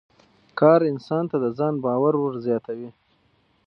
کار 0.59 0.79
انسان 0.91 1.23
ته 1.31 1.37
د 1.43 1.45
ځان 1.57 1.73
باور 1.85 2.13
ور 2.19 2.33
زیاتوي 2.45 2.89